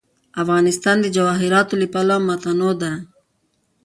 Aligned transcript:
افغانستان 0.41 0.97
د 1.01 1.05
جواهراتو 1.15 1.73
له 1.81 1.87
پلوه 1.93 2.17
متنوع 2.27 2.73
دی. 2.81 2.93